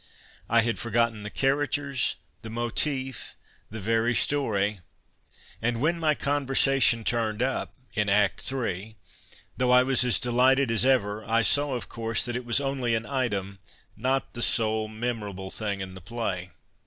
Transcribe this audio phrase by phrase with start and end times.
[0.49, 3.35] I had forgotten the characters, the motif,
[3.69, 4.79] the very story.
[5.61, 8.95] And when my couNcrsation turned up (in .Vet III.),
[9.57, 12.95] though I was as delighted as ever, I saw, of course, that it was only
[12.95, 13.59] an item,
[13.95, 16.49] not the sole memorable thing in the piay.